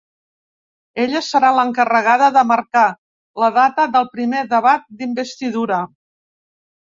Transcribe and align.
Ella 1.01 1.19
serà 1.25 1.51
l’encarregada 1.57 2.29
de 2.37 2.43
marcar 2.51 2.85
la 3.43 3.49
data 3.59 3.87
del 3.97 4.09
primer 4.15 4.41
debat 4.55 4.87
d’investidura. 5.03 5.81